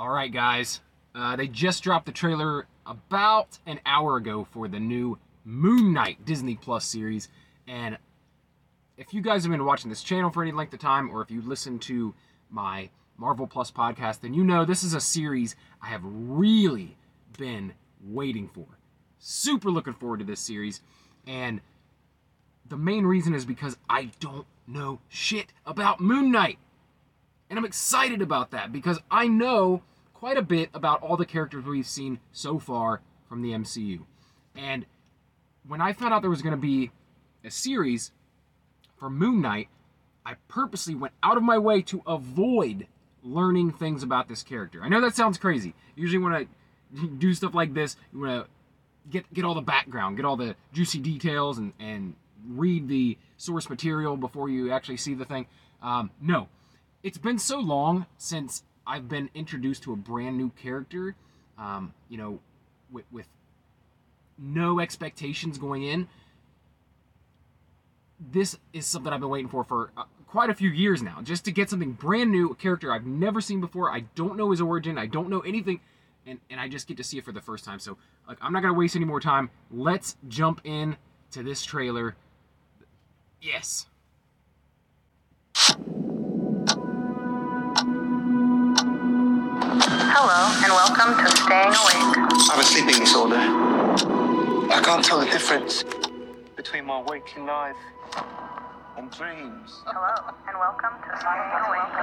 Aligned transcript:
All 0.00 0.08
right, 0.08 0.32
guys. 0.32 0.80
Uh, 1.14 1.36
they 1.36 1.46
just 1.46 1.82
dropped 1.82 2.06
the 2.06 2.12
trailer 2.12 2.66
about 2.86 3.58
an 3.66 3.80
hour 3.84 4.16
ago 4.16 4.46
for 4.50 4.66
the 4.66 4.80
new 4.80 5.18
Moon 5.44 5.92
Knight 5.92 6.24
Disney 6.24 6.54
Plus 6.54 6.86
series. 6.86 7.28
And 7.68 7.98
if 8.96 9.12
you 9.12 9.20
guys 9.20 9.42
have 9.42 9.52
been 9.52 9.66
watching 9.66 9.90
this 9.90 10.02
channel 10.02 10.30
for 10.30 10.42
any 10.42 10.52
length 10.52 10.72
of 10.72 10.80
time, 10.80 11.10
or 11.10 11.20
if 11.20 11.30
you 11.30 11.42
listen 11.42 11.78
to 11.80 12.14
my 12.48 12.88
Marvel 13.18 13.46
Plus 13.46 13.70
podcast, 13.70 14.22
then 14.22 14.32
you 14.32 14.42
know 14.42 14.64
this 14.64 14.82
is 14.82 14.94
a 14.94 15.02
series 15.02 15.54
I 15.82 15.88
have 15.88 16.00
really 16.02 16.96
been 17.36 17.74
waiting 18.02 18.48
for. 18.48 18.64
Super 19.18 19.70
looking 19.70 19.92
forward 19.92 20.20
to 20.20 20.24
this 20.24 20.40
series. 20.40 20.80
And 21.26 21.60
the 22.66 22.78
main 22.78 23.04
reason 23.04 23.34
is 23.34 23.44
because 23.44 23.76
I 23.90 24.12
don't 24.18 24.46
know 24.66 25.00
shit 25.10 25.52
about 25.66 26.00
Moon 26.00 26.32
Knight. 26.32 26.56
And 27.50 27.58
I'm 27.58 27.66
excited 27.66 28.22
about 28.22 28.52
that 28.52 28.72
because 28.72 28.98
I 29.10 29.28
know 29.28 29.82
quite 30.20 30.36
a 30.36 30.42
bit 30.42 30.68
about 30.74 31.02
all 31.02 31.16
the 31.16 31.24
characters 31.24 31.64
we've 31.64 31.86
seen 31.86 32.20
so 32.30 32.58
far 32.58 33.00
from 33.26 33.40
the 33.40 33.52
MCU. 33.52 34.00
And 34.54 34.84
when 35.66 35.80
I 35.80 35.94
found 35.94 36.12
out 36.12 36.20
there 36.20 36.28
was 36.28 36.42
going 36.42 36.54
to 36.54 36.60
be 36.60 36.90
a 37.42 37.50
series 37.50 38.12
for 38.98 39.08
Moon 39.08 39.40
Knight, 39.40 39.68
I 40.26 40.34
purposely 40.46 40.94
went 40.94 41.14
out 41.22 41.38
of 41.38 41.42
my 41.42 41.56
way 41.56 41.80
to 41.82 42.02
avoid 42.06 42.86
learning 43.22 43.72
things 43.72 44.02
about 44.02 44.28
this 44.28 44.42
character. 44.42 44.82
I 44.82 44.90
know 44.90 45.00
that 45.00 45.16
sounds 45.16 45.38
crazy. 45.38 45.74
Usually 45.96 46.22
when 46.22 46.34
I 46.34 46.46
do 47.18 47.32
stuff 47.32 47.54
like 47.54 47.72
this, 47.72 47.96
you 48.12 48.20
want 48.20 48.44
to 48.44 48.50
get 49.08 49.32
get 49.32 49.46
all 49.46 49.54
the 49.54 49.62
background, 49.62 50.16
get 50.16 50.26
all 50.26 50.36
the 50.36 50.54
juicy 50.74 50.98
details, 50.98 51.56
and 51.56 51.72
and 51.80 52.14
read 52.46 52.88
the 52.88 53.16
source 53.38 53.70
material 53.70 54.18
before 54.18 54.50
you 54.50 54.70
actually 54.70 54.98
see 54.98 55.14
the 55.14 55.24
thing. 55.24 55.46
Um, 55.82 56.10
no, 56.20 56.48
it's 57.02 57.16
been 57.16 57.38
so 57.38 57.58
long 57.58 58.04
since 58.18 58.64
I've 58.86 59.08
been 59.08 59.30
introduced 59.34 59.82
to 59.84 59.92
a 59.92 59.96
brand 59.96 60.36
new 60.36 60.50
character. 60.50 61.14
Um, 61.58 61.92
you 62.08 62.16
know, 62.16 62.40
with, 62.90 63.04
with 63.12 63.26
no 64.38 64.80
expectations 64.80 65.58
going 65.58 65.82
in. 65.82 66.08
This 68.18 68.58
is 68.72 68.86
something 68.86 69.12
I've 69.12 69.20
been 69.20 69.28
waiting 69.28 69.48
for 69.48 69.64
for 69.64 69.92
uh, 69.96 70.04
quite 70.26 70.50
a 70.50 70.54
few 70.54 70.70
years 70.70 71.02
now, 71.02 71.20
just 71.22 71.44
to 71.46 71.52
get 71.52 71.70
something 71.70 71.92
brand 71.92 72.30
new, 72.30 72.50
a 72.50 72.54
character 72.54 72.92
I've 72.92 73.06
never 73.06 73.40
seen 73.40 73.60
before. 73.60 73.90
I 73.90 74.04
don't 74.14 74.36
know 74.36 74.50
his 74.50 74.60
origin. 74.60 74.98
I 74.98 75.06
don't 75.06 75.28
know 75.28 75.40
anything 75.40 75.80
and, 76.26 76.38
and 76.50 76.60
I 76.60 76.68
just 76.68 76.86
get 76.86 76.96
to 76.98 77.04
see 77.04 77.18
it 77.18 77.24
for 77.24 77.32
the 77.32 77.40
first 77.40 77.64
time. 77.64 77.78
So 77.78 77.96
like 78.28 78.38
I'm 78.40 78.52
not 78.52 78.62
gonna 78.62 78.74
waste 78.74 78.96
any 78.96 79.04
more 79.04 79.20
time. 79.20 79.50
Let's 79.70 80.16
jump 80.28 80.60
in 80.64 80.96
to 81.32 81.42
this 81.42 81.62
trailer. 81.62 82.16
Yes. 83.40 83.86
Hello, 90.12 90.50
and 90.64 90.72
welcome 90.72 91.14
to 91.24 91.30
Staying 91.36 91.68
Awake. 91.70 92.18
I 92.18 92.50
have 92.50 92.58
a 92.58 92.64
sleeping 92.64 92.98
disorder. 92.98 93.36
I 93.36 94.82
can't 94.82 95.04
tell 95.04 95.20
the 95.20 95.26
difference 95.26 95.84
between 96.56 96.84
my 96.84 97.00
waking 97.00 97.46
life 97.46 97.76
and 98.96 99.08
dreams. 99.12 99.70
Hello, 99.86 100.34
and 100.48 100.58
welcome 100.58 100.98
to 101.06 101.16
Staying 101.16 101.62
Awake. 101.62 101.94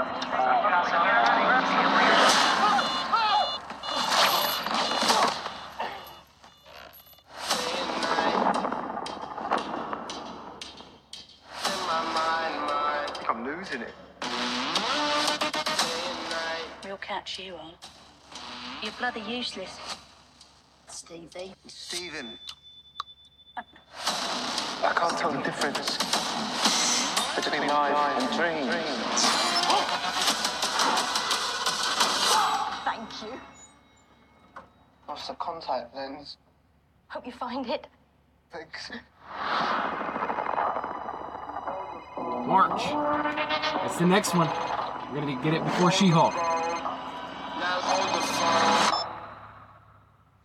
I'm 13.28 13.44
losing 13.44 13.82
it. 13.82 13.94
We'll 16.86 16.98
catch 16.98 17.38
you 17.40 17.56
on. 17.56 17.74
You're 18.82 18.94
bloody 19.00 19.22
useless. 19.22 19.80
Stevie. 20.88 21.54
Steven. 21.68 22.38
I 23.58 24.94
can't 24.96 25.18
tell 25.18 25.32
the 25.32 25.42
difference 25.42 25.98
between 27.36 27.68
life 27.68 28.22
and 28.22 28.30
dreams. 28.38 28.76
Thank 32.86 33.10
you. 33.24 33.40
Lost 35.08 35.30
a 35.30 35.34
contact 35.36 35.96
lens. 35.96 36.38
Hope 37.08 37.26
you 37.26 37.32
find 37.32 37.66
it. 37.68 37.88
Thanks. 38.52 38.92
March. 42.18 42.84
That's 43.82 43.98
the 43.98 44.06
next 44.06 44.34
one. 44.36 44.50
We're 45.12 45.22
gonna 45.22 45.42
get 45.44 45.54
it 45.54 45.64
before 45.64 45.92
She-Hulk. 45.92 46.34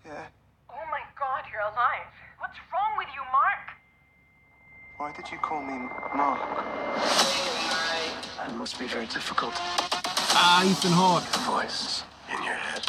Yeah. 0.04 0.26
Oh 0.70 0.84
my 0.90 1.02
god, 1.18 1.44
you're 1.50 1.62
alive. 1.62 2.06
What's 2.38 2.58
wrong 2.72 2.96
with 2.98 3.08
you, 3.14 3.22
Mark? 3.32 3.70
Why 4.98 5.12
did 5.12 5.30
you 5.30 5.38
call 5.38 5.62
me 5.62 5.88
Mark? 6.14 6.40
That 8.36 8.52
must 8.72 8.80
be 8.80 8.86
very 8.86 9.06
difficult. 9.06 9.52
Ah, 10.34 10.64
Ethan 10.64 10.92
Hawke. 10.92 11.24
Voice 11.44 12.04
in 12.30 12.42
your 12.42 12.54
head. 12.54 12.82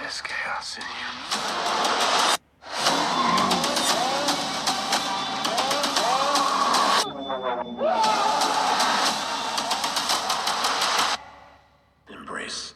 There's 0.00 0.20
chaos 0.20 0.78
in 0.78 0.84
you. 12.08 12.16
Embrace 12.16 12.74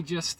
me 0.00 0.06
just. 0.06 0.38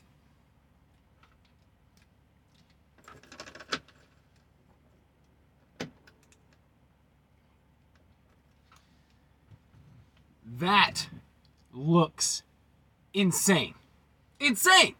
That 10.58 11.08
looks 11.72 12.42
insane. 13.14 13.74
Insane! 14.38 14.94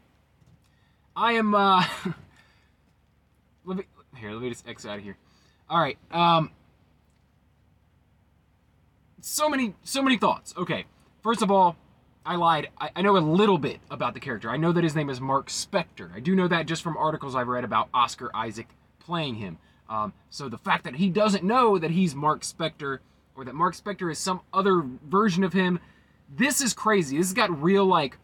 I 1.17 1.33
am 1.33 1.55
uh 1.55 1.85
let 3.65 3.77
me 3.77 3.85
here, 4.17 4.33
let 4.33 4.43
me 4.43 4.49
just 4.51 4.67
X 4.67 4.87
out 4.87 4.99
of 4.99 5.05
here. 5.05 5.17
Alright, 5.71 5.99
um 6.11 6.51
so 9.21 9.49
many 9.49 9.75
so 9.85 10.03
many 10.03 10.17
thoughts. 10.17 10.55
Okay. 10.57 10.87
First 11.23 11.43
of 11.43 11.51
all, 11.51 11.77
I 12.25 12.37
lied. 12.37 12.69
I, 12.79 12.91
I 12.97 13.03
know 13.03 13.17
a 13.17 13.19
little 13.19 13.59
bit 13.59 13.81
about 13.91 14.15
the 14.15 14.21
character. 14.21 14.51
I 14.51 14.57
know 14.57 14.73
that 14.73 14.85
his 14.85 14.95
name 14.95 15.11
is 15.11 15.21
Mark 15.21 15.49
Spector. 15.49 16.15
I 16.15 16.21
do 16.21 16.35
know 16.35 16.49
that 16.49 16.67
just 16.67 16.83
from 16.83 16.97
articles 16.97 17.35
I've 17.35 17.49
read 17.49 17.65
about 17.65 17.89
Oscar 17.95 18.31
Isaac 18.35 18.69
playing 18.99 19.37
him. 19.37 19.59
Um, 19.89 20.13
so 20.29 20.49
the 20.49 20.59
fact 20.59 20.85
that 20.85 20.97
he 20.97 21.09
doesn't 21.09 21.43
know 21.43 21.79
that 21.79 21.91
he's 21.91 22.15
Mark 22.15 22.43
Spector 22.43 22.99
or 23.35 23.45
that 23.45 23.55
Mark 23.55 23.75
Spector 23.75 24.11
is 24.11 24.19
some 24.19 24.41
other 24.53 24.85
version 25.09 25.43
of 25.43 25.53
him, 25.53 25.81
this 26.37 26.61
is 26.61 26.75
crazy. 26.75 27.17
This 27.17 27.27
has 27.27 27.35
got 27.35 27.63
real 27.63 27.85
like 27.85 28.19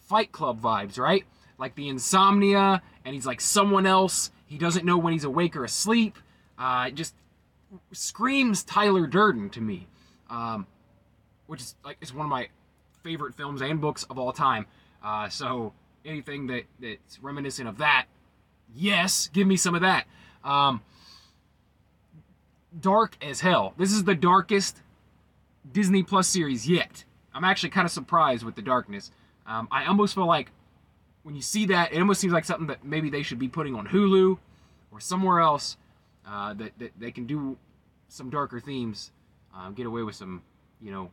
Fight 0.00 0.32
Club 0.32 0.60
vibes, 0.60 0.98
right? 0.98 1.24
Like 1.58 1.74
the 1.74 1.88
insomnia, 1.88 2.82
and 3.04 3.14
he's 3.14 3.26
like 3.26 3.40
someone 3.40 3.84
else. 3.84 4.30
He 4.46 4.58
doesn't 4.58 4.84
know 4.84 4.96
when 4.96 5.12
he's 5.12 5.24
awake 5.24 5.56
or 5.56 5.64
asleep. 5.64 6.18
Uh, 6.58 6.86
it 6.88 6.94
just 6.94 7.14
screams 7.92 8.62
Tyler 8.64 9.06
Durden 9.06 9.50
to 9.50 9.60
me, 9.60 9.86
um, 10.30 10.66
which 11.46 11.60
is 11.60 11.74
like 11.84 11.98
it's 12.00 12.14
one 12.14 12.26
of 12.26 12.30
my 12.30 12.48
favorite 13.02 13.34
films 13.34 13.62
and 13.62 13.80
books 13.80 14.04
of 14.04 14.18
all 14.18 14.32
time. 14.32 14.66
Uh, 15.02 15.28
so 15.28 15.72
anything 16.04 16.46
that 16.48 16.64
that's 16.80 17.18
reminiscent 17.20 17.68
of 17.68 17.78
that, 17.78 18.06
yes, 18.74 19.28
give 19.32 19.46
me 19.46 19.56
some 19.56 19.74
of 19.74 19.80
that. 19.80 20.06
Um, 20.44 20.82
dark 22.78 23.16
as 23.22 23.40
hell. 23.40 23.74
This 23.76 23.92
is 23.92 24.04
the 24.04 24.14
darkest 24.14 24.78
Disney 25.70 26.02
Plus 26.02 26.28
series 26.28 26.68
yet. 26.68 27.04
I'm 27.34 27.44
actually 27.44 27.70
kind 27.70 27.84
of 27.84 27.90
surprised 27.90 28.44
with 28.44 28.54
the 28.54 28.62
darkness. 28.62 29.10
Um, 29.46 29.68
I 29.70 29.86
almost 29.86 30.14
feel 30.14 30.26
like 30.26 30.50
when 31.22 31.34
you 31.34 31.42
see 31.42 31.66
that, 31.66 31.92
it 31.92 31.98
almost 31.98 32.20
seems 32.20 32.32
like 32.32 32.44
something 32.44 32.66
that 32.66 32.84
maybe 32.84 33.10
they 33.10 33.22
should 33.22 33.38
be 33.38 33.48
putting 33.48 33.74
on 33.74 33.88
Hulu 33.88 34.38
or 34.90 35.00
somewhere 35.00 35.40
else 35.40 35.76
uh, 36.26 36.54
that, 36.54 36.72
that 36.78 36.92
they 36.98 37.10
can 37.10 37.26
do 37.26 37.56
some 38.08 38.28
darker 38.28 38.60
themes, 38.60 39.10
uh, 39.56 39.70
get 39.70 39.86
away 39.86 40.02
with 40.02 40.14
some, 40.14 40.42
you 40.80 40.90
know, 40.90 41.10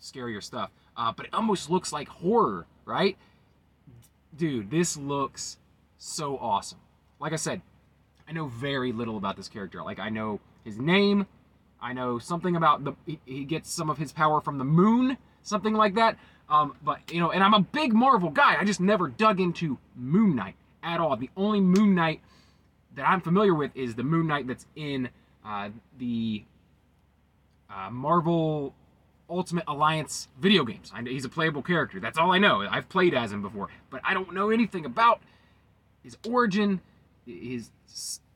scarier 0.00 0.42
stuff. 0.42 0.70
Uh, 0.96 1.12
but 1.12 1.26
it 1.26 1.34
almost 1.34 1.70
looks 1.70 1.92
like 1.92 2.08
horror, 2.08 2.66
right? 2.84 3.16
Dude, 4.36 4.70
this 4.70 4.96
looks 4.96 5.58
so 5.98 6.38
awesome. 6.38 6.78
Like 7.20 7.32
I 7.32 7.36
said, 7.36 7.62
I 8.28 8.32
know 8.32 8.46
very 8.46 8.92
little 8.92 9.16
about 9.16 9.36
this 9.36 9.48
character. 9.48 9.82
Like 9.82 9.98
I 9.98 10.08
know 10.08 10.40
his 10.64 10.78
name, 10.78 11.26
I 11.80 11.92
know 11.92 12.18
something 12.18 12.56
about 12.56 12.84
the 12.84 12.92
he, 13.04 13.20
he 13.24 13.44
gets 13.44 13.70
some 13.70 13.90
of 13.90 13.98
his 13.98 14.12
power 14.12 14.40
from 14.40 14.58
the 14.58 14.64
moon, 14.64 15.16
something 15.42 15.74
like 15.74 15.94
that. 15.94 16.18
Um, 16.48 16.76
but 16.82 17.00
you 17.12 17.20
know, 17.20 17.30
and 17.30 17.42
I'm 17.42 17.54
a 17.54 17.60
big 17.60 17.92
Marvel 17.92 18.30
guy. 18.30 18.56
I 18.58 18.64
just 18.64 18.80
never 18.80 19.08
dug 19.08 19.40
into 19.40 19.78
Moon 19.94 20.36
Knight 20.36 20.54
at 20.82 21.00
all. 21.00 21.16
The 21.16 21.30
only 21.36 21.60
Moon 21.60 21.94
Knight 21.94 22.20
that 22.94 23.08
I'm 23.08 23.20
familiar 23.20 23.54
with 23.54 23.70
is 23.74 23.94
the 23.94 24.04
Moon 24.04 24.26
Knight 24.26 24.46
that's 24.46 24.66
in 24.76 25.08
uh, 25.44 25.70
the 25.98 26.44
uh, 27.70 27.90
Marvel 27.90 28.74
Ultimate 29.28 29.64
Alliance 29.66 30.28
video 30.40 30.64
games. 30.64 30.92
I, 30.94 31.02
he's 31.02 31.24
a 31.24 31.28
playable 31.28 31.62
character. 31.62 32.00
That's 32.00 32.18
all 32.18 32.32
I 32.32 32.38
know. 32.38 32.60
I've 32.60 32.88
played 32.88 33.14
as 33.14 33.32
him 33.32 33.42
before, 33.42 33.68
but 33.90 34.00
I 34.04 34.14
don't 34.14 34.32
know 34.34 34.50
anything 34.50 34.84
about 34.84 35.20
his 36.02 36.16
origin, 36.28 36.80
his 37.26 37.70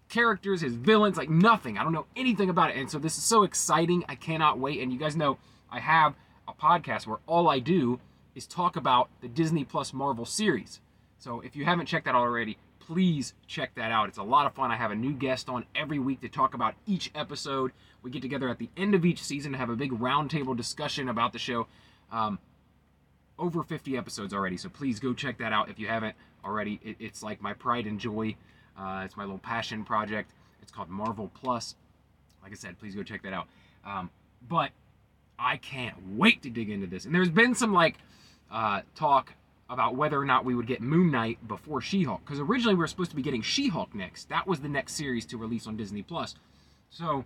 characters, 0.08 0.60
his 0.60 0.74
villains, 0.74 1.16
like 1.16 1.30
nothing. 1.30 1.78
I 1.78 1.84
don't 1.84 1.92
know 1.92 2.06
anything 2.16 2.50
about 2.50 2.70
it. 2.70 2.76
And 2.76 2.90
so 2.90 2.98
this 2.98 3.16
is 3.16 3.24
so 3.24 3.44
exciting. 3.44 4.04
I 4.08 4.16
cannot 4.16 4.58
wait. 4.58 4.80
And 4.80 4.92
you 4.92 4.98
guys 4.98 5.16
know 5.16 5.38
I 5.70 5.80
have 5.80 6.14
a 6.48 6.52
podcast 6.52 7.06
where 7.06 7.18
all 7.26 7.48
I 7.48 7.60
do 7.60 8.00
is 8.34 8.46
talk 8.46 8.76
about 8.76 9.08
the 9.20 9.28
Disney 9.28 9.64
Plus 9.64 9.92
Marvel 9.92 10.24
series. 10.24 10.80
So 11.18 11.40
if 11.40 11.54
you 11.54 11.64
haven't 11.64 11.86
checked 11.86 12.06
that 12.06 12.14
out 12.14 12.22
already, 12.22 12.58
please 12.90 13.34
check 13.46 13.72
that 13.76 13.92
out. 13.92 14.08
It's 14.08 14.18
a 14.18 14.22
lot 14.24 14.46
of 14.46 14.54
fun. 14.54 14.72
I 14.72 14.76
have 14.76 14.90
a 14.90 14.96
new 14.96 15.12
guest 15.12 15.48
on 15.48 15.64
every 15.76 16.00
week 16.00 16.22
to 16.22 16.28
talk 16.28 16.54
about 16.54 16.74
each 16.86 17.08
episode. 17.14 17.70
We 18.02 18.10
get 18.10 18.20
together 18.20 18.48
at 18.48 18.58
the 18.58 18.68
end 18.76 18.96
of 18.96 19.04
each 19.04 19.22
season 19.22 19.52
to 19.52 19.58
have 19.58 19.70
a 19.70 19.76
big 19.76 19.92
roundtable 19.92 20.56
discussion 20.56 21.08
about 21.08 21.32
the 21.32 21.38
show. 21.38 21.68
Um, 22.10 22.40
over 23.38 23.62
50 23.62 23.96
episodes 23.96 24.34
already, 24.34 24.56
so 24.56 24.68
please 24.68 24.98
go 24.98 25.14
check 25.14 25.38
that 25.38 25.52
out 25.52 25.70
if 25.70 25.78
you 25.78 25.86
haven't 25.86 26.16
already. 26.44 26.80
It, 26.82 26.96
it's 26.98 27.22
like 27.22 27.40
my 27.40 27.52
pride 27.52 27.86
and 27.86 28.00
joy. 28.00 28.34
Uh, 28.76 29.02
it's 29.04 29.16
my 29.16 29.22
little 29.22 29.38
passion 29.38 29.84
project. 29.84 30.32
It's 30.60 30.72
called 30.72 30.88
Marvel 30.88 31.30
Plus. 31.32 31.76
Like 32.42 32.50
I 32.50 32.56
said, 32.56 32.76
please 32.80 32.96
go 32.96 33.04
check 33.04 33.22
that 33.22 33.32
out. 33.32 33.46
Um, 33.84 34.10
but 34.48 34.72
I 35.38 35.58
can't 35.58 35.94
wait 36.16 36.42
to 36.42 36.50
dig 36.50 36.68
into 36.68 36.88
this. 36.88 37.04
And 37.04 37.14
there's 37.14 37.30
been 37.30 37.54
some 37.54 37.72
like 37.72 37.98
uh, 38.50 38.80
talk 38.96 39.34
about 39.70 39.94
whether 39.94 40.20
or 40.20 40.24
not 40.24 40.44
we 40.44 40.54
would 40.54 40.66
get 40.66 40.82
Moon 40.82 41.10
Knight 41.10 41.46
before 41.46 41.80
She-Hulk, 41.80 42.22
because 42.24 42.40
originally 42.40 42.74
we 42.74 42.80
were 42.80 42.88
supposed 42.88 43.10
to 43.10 43.16
be 43.16 43.22
getting 43.22 43.40
She-Hulk 43.40 43.94
next. 43.94 44.28
That 44.28 44.46
was 44.46 44.60
the 44.60 44.68
next 44.68 44.94
series 44.94 45.24
to 45.26 45.38
release 45.38 45.66
on 45.66 45.76
Disney 45.76 46.02
Plus. 46.02 46.34
So 46.90 47.24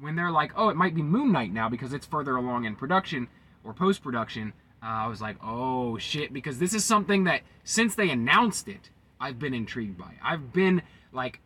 when 0.00 0.16
they're 0.16 0.32
like, 0.32 0.52
oh, 0.56 0.68
it 0.68 0.76
might 0.76 0.94
be 0.94 1.02
Moon 1.02 1.30
Knight 1.30 1.52
now 1.52 1.68
because 1.68 1.92
it's 1.92 2.06
further 2.06 2.36
along 2.36 2.64
in 2.64 2.74
production 2.74 3.28
or 3.62 3.72
post 3.72 4.02
production, 4.02 4.52
uh, 4.82 4.86
I 4.86 5.06
was 5.06 5.20
like, 5.20 5.36
oh 5.44 5.96
shit, 5.98 6.32
because 6.32 6.58
this 6.58 6.74
is 6.74 6.84
something 6.84 7.24
that 7.24 7.42
since 7.62 7.94
they 7.94 8.10
announced 8.10 8.66
it, 8.66 8.90
I've 9.20 9.38
been 9.38 9.54
intrigued 9.54 9.96
by. 9.96 10.14
I've 10.24 10.52
been 10.52 10.82
like 11.12 11.40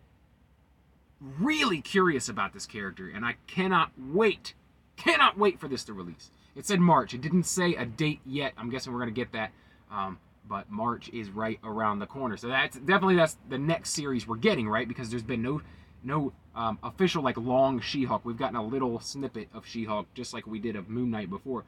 really 1.20 1.80
curious 1.80 2.28
about 2.28 2.52
this 2.52 2.66
character, 2.66 3.10
and 3.12 3.24
I 3.24 3.34
cannot 3.46 3.90
wait, 3.98 4.54
cannot 4.96 5.36
wait 5.36 5.58
for 5.58 5.68
this 5.68 5.84
to 5.84 5.92
release. 5.92 6.30
It 6.54 6.66
said 6.66 6.80
March. 6.80 7.12
It 7.12 7.20
didn't 7.20 7.44
say 7.44 7.74
a 7.74 7.84
date 7.84 8.20
yet. 8.24 8.52
I'm 8.56 8.70
guessing 8.70 8.92
we're 8.92 9.00
gonna 9.00 9.10
get 9.10 9.32
that. 9.32 9.50
Um, 9.94 10.18
but 10.46 10.70
March 10.70 11.08
is 11.10 11.30
right 11.30 11.58
around 11.64 12.00
the 12.00 12.06
corner, 12.06 12.36
so 12.36 12.48
that's 12.48 12.76
definitely 12.76 13.16
that's 13.16 13.36
the 13.48 13.58
next 13.58 13.90
series 13.90 14.26
we're 14.26 14.36
getting, 14.36 14.68
right? 14.68 14.86
Because 14.86 15.08
there's 15.08 15.22
been 15.22 15.42
no 15.42 15.62
no 16.02 16.32
um, 16.54 16.78
official 16.82 17.22
like 17.22 17.36
long 17.38 17.80
She-Hulk. 17.80 18.24
We've 18.24 18.36
gotten 18.36 18.56
a 18.56 18.62
little 18.62 19.00
snippet 19.00 19.48
of 19.54 19.66
She-Hulk, 19.66 20.06
just 20.14 20.34
like 20.34 20.46
we 20.46 20.58
did 20.58 20.76
of 20.76 20.88
Moon 20.88 21.10
Knight 21.10 21.30
before, 21.30 21.64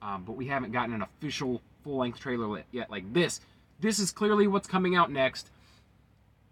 um, 0.00 0.24
but 0.24 0.36
we 0.36 0.46
haven't 0.46 0.72
gotten 0.72 0.94
an 0.94 1.02
official 1.02 1.60
full-length 1.82 2.20
trailer 2.20 2.62
yet 2.70 2.90
like 2.90 3.12
this. 3.12 3.40
This 3.80 3.98
is 3.98 4.12
clearly 4.12 4.46
what's 4.46 4.68
coming 4.68 4.94
out 4.94 5.10
next. 5.10 5.50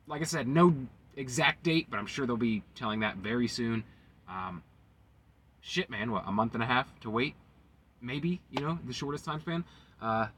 Like 0.06 0.22
I 0.22 0.24
said, 0.24 0.48
no 0.48 0.74
exact 1.16 1.62
date, 1.62 1.86
but 1.90 1.98
I'm 1.98 2.06
sure 2.06 2.26
they'll 2.26 2.36
be 2.36 2.62
telling 2.74 3.00
that 3.00 3.19
very 3.19 3.46
soon. 3.46 3.84
Um, 4.28 4.62
shit, 5.60 5.90
man, 5.90 6.10
what 6.10 6.24
a 6.26 6.32
month 6.32 6.54
and 6.54 6.62
a 6.62 6.66
half 6.66 6.88
to 7.00 7.10
wait, 7.10 7.34
maybe 8.00 8.40
you 8.50 8.60
know 8.60 8.78
the 8.84 8.92
shortest 8.92 9.24
time 9.24 9.40
span. 9.40 9.64
Uh, 10.00 10.28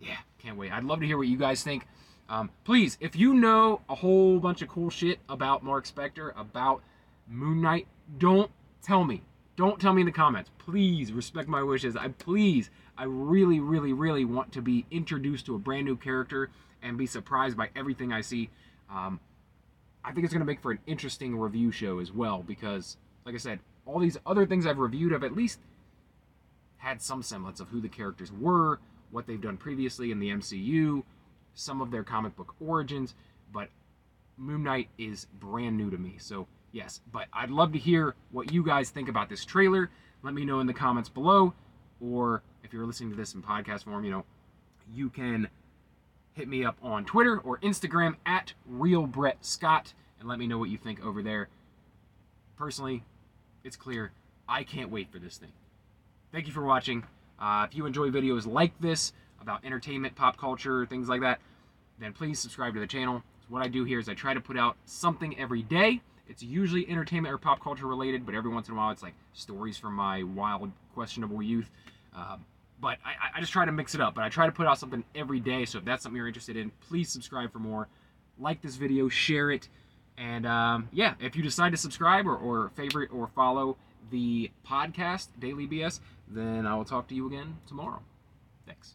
yeah, 0.00 0.16
can't 0.38 0.56
wait. 0.56 0.72
I'd 0.72 0.84
love 0.84 1.00
to 1.00 1.06
hear 1.06 1.18
what 1.18 1.28
you 1.28 1.36
guys 1.36 1.62
think. 1.62 1.86
Um, 2.28 2.50
please, 2.64 2.98
if 3.00 3.16
you 3.16 3.34
know 3.34 3.80
a 3.88 3.94
whole 3.94 4.38
bunch 4.38 4.62
of 4.62 4.68
cool 4.68 4.90
shit 4.90 5.18
about 5.28 5.62
Mark 5.62 5.86
Spector, 5.86 6.38
about 6.38 6.82
Moon 7.26 7.60
Knight, 7.62 7.86
don't 8.18 8.50
tell 8.82 9.04
me. 9.04 9.22
Don't 9.56 9.80
tell 9.80 9.92
me 9.92 10.02
in 10.02 10.06
the 10.06 10.12
comments. 10.12 10.50
Please 10.58 11.12
respect 11.12 11.48
my 11.48 11.62
wishes. 11.62 11.96
I 11.96 12.08
please, 12.08 12.70
I 12.96 13.04
really, 13.04 13.60
really, 13.60 13.92
really 13.92 14.24
want 14.24 14.52
to 14.52 14.62
be 14.62 14.86
introduced 14.90 15.46
to 15.46 15.54
a 15.54 15.58
brand 15.58 15.86
new 15.86 15.96
character 15.96 16.50
and 16.82 16.96
be 16.96 17.06
surprised 17.06 17.56
by 17.56 17.70
everything 17.74 18.12
I 18.12 18.20
see. 18.20 18.50
Um, 18.90 19.18
I 20.04 20.12
think 20.12 20.24
it's 20.24 20.32
going 20.32 20.40
to 20.40 20.46
make 20.46 20.60
for 20.60 20.70
an 20.70 20.78
interesting 20.86 21.36
review 21.36 21.72
show 21.72 21.98
as 21.98 22.12
well 22.12 22.44
because, 22.46 22.96
like 23.24 23.34
I 23.34 23.38
said, 23.38 23.58
all 23.84 23.98
these 23.98 24.18
other 24.26 24.46
things 24.46 24.66
I've 24.66 24.78
reviewed 24.78 25.12
have 25.12 25.24
at 25.24 25.34
least 25.34 25.58
had 26.76 27.02
some 27.02 27.22
semblance 27.22 27.58
of 27.58 27.68
who 27.68 27.80
the 27.80 27.88
characters 27.88 28.30
were, 28.30 28.78
what 29.10 29.26
they've 29.26 29.40
done 29.40 29.56
previously 29.56 30.10
in 30.10 30.18
the 30.18 30.30
MCU, 30.30 31.02
some 31.54 31.80
of 31.80 31.90
their 31.90 32.04
comic 32.04 32.36
book 32.36 32.54
origins, 32.60 33.14
but 33.52 33.68
Moon 34.36 34.62
Knight 34.62 34.88
is 34.98 35.26
brand 35.40 35.76
new 35.76 35.90
to 35.90 35.98
me. 35.98 36.16
So, 36.18 36.46
yes, 36.72 37.00
but 37.12 37.26
I'd 37.32 37.50
love 37.50 37.72
to 37.72 37.78
hear 37.78 38.14
what 38.30 38.52
you 38.52 38.62
guys 38.62 38.90
think 38.90 39.08
about 39.08 39.28
this 39.28 39.44
trailer. 39.44 39.90
Let 40.22 40.34
me 40.34 40.44
know 40.44 40.60
in 40.60 40.66
the 40.66 40.74
comments 40.74 41.08
below, 41.08 41.54
or 42.00 42.42
if 42.62 42.72
you're 42.72 42.86
listening 42.86 43.10
to 43.10 43.16
this 43.16 43.34
in 43.34 43.42
podcast 43.42 43.84
form, 43.84 44.04
you 44.04 44.10
know, 44.10 44.24
you 44.92 45.10
can 45.10 45.48
hit 46.32 46.48
me 46.48 46.64
up 46.64 46.76
on 46.82 47.04
Twitter 47.04 47.38
or 47.38 47.58
Instagram 47.58 48.16
at 48.24 48.54
Real 48.66 49.06
Brett 49.06 49.44
Scott 49.44 49.92
and 50.20 50.28
let 50.28 50.38
me 50.38 50.46
know 50.46 50.58
what 50.58 50.70
you 50.70 50.78
think 50.78 51.04
over 51.04 51.22
there. 51.22 51.48
Personally, 52.56 53.04
it's 53.64 53.76
clear 53.76 54.12
I 54.48 54.62
can't 54.62 54.90
wait 54.90 55.10
for 55.12 55.18
this 55.18 55.36
thing. 55.36 55.52
Thank 56.32 56.46
you 56.46 56.52
for 56.52 56.64
watching. 56.64 57.04
Uh, 57.40 57.66
if 57.68 57.76
you 57.76 57.86
enjoy 57.86 58.08
videos 58.10 58.46
like 58.46 58.72
this 58.80 59.12
about 59.40 59.64
entertainment, 59.64 60.14
pop 60.14 60.36
culture, 60.36 60.86
things 60.86 61.08
like 61.08 61.20
that, 61.20 61.40
then 62.00 62.12
please 62.12 62.38
subscribe 62.38 62.74
to 62.74 62.80
the 62.80 62.86
channel. 62.86 63.22
So 63.40 63.46
what 63.48 63.62
I 63.62 63.68
do 63.68 63.84
here 63.84 63.98
is 63.98 64.08
I 64.08 64.14
try 64.14 64.34
to 64.34 64.40
put 64.40 64.58
out 64.58 64.76
something 64.84 65.38
every 65.38 65.62
day. 65.62 66.00
It's 66.28 66.42
usually 66.42 66.88
entertainment 66.88 67.32
or 67.32 67.38
pop 67.38 67.62
culture 67.62 67.86
related, 67.86 68.26
but 68.26 68.34
every 68.34 68.50
once 68.50 68.68
in 68.68 68.74
a 68.74 68.76
while 68.76 68.90
it's 68.90 69.02
like 69.02 69.14
stories 69.32 69.78
from 69.78 69.94
my 69.94 70.22
wild, 70.22 70.70
questionable 70.94 71.42
youth. 71.42 71.70
Um, 72.14 72.44
but 72.80 72.98
I, 73.04 73.36
I 73.36 73.40
just 73.40 73.52
try 73.52 73.64
to 73.64 73.72
mix 73.72 73.94
it 73.94 74.00
up. 74.00 74.14
But 74.14 74.24
I 74.24 74.28
try 74.28 74.46
to 74.46 74.52
put 74.52 74.66
out 74.66 74.78
something 74.78 75.04
every 75.14 75.40
day. 75.40 75.64
So 75.64 75.78
if 75.78 75.84
that's 75.84 76.02
something 76.02 76.16
you're 76.16 76.28
interested 76.28 76.56
in, 76.56 76.70
please 76.88 77.08
subscribe 77.08 77.52
for 77.52 77.58
more. 77.58 77.88
Like 78.38 78.62
this 78.62 78.76
video, 78.76 79.08
share 79.08 79.50
it. 79.50 79.68
And 80.16 80.46
um, 80.46 80.88
yeah, 80.92 81.14
if 81.20 81.34
you 81.36 81.42
decide 81.42 81.70
to 81.70 81.76
subscribe 81.76 82.26
or, 82.26 82.36
or 82.36 82.70
favorite 82.76 83.10
or 83.12 83.28
follow 83.28 83.76
the 84.10 84.50
podcast, 84.66 85.28
Daily 85.38 85.66
BS, 85.66 86.00
then 86.26 86.66
I 86.66 86.74
will 86.74 86.84
talk 86.84 87.08
to 87.08 87.14
you 87.14 87.26
again 87.26 87.58
tomorrow. 87.66 88.00
Thanks. 88.66 88.94